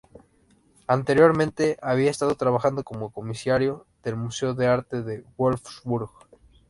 Anteriormente 0.87 1.77
había 1.79 2.09
estado 2.09 2.33
trabajando 2.33 2.83
como 2.83 3.11
comisario 3.11 3.85
en 4.03 4.09
el 4.09 4.15
museo 4.15 4.55
de 4.55 4.65
arte 4.65 5.03
de 5.03 5.23
Wolfsburg. 5.37 6.09